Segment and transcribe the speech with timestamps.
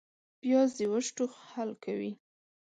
[0.41, 2.11] پیاز د وچ ټوخ حل کوي